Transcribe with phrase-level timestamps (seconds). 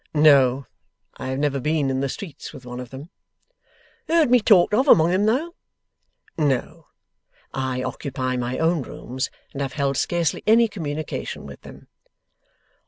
[0.15, 0.65] 'No.
[1.17, 3.11] I have never been in the streets with one of them.'
[4.07, 5.53] 'Heard me talked of among 'em, though?'
[6.39, 6.87] 'No.
[7.53, 11.87] I occupy my own rooms, and have held scarcely any communication with them.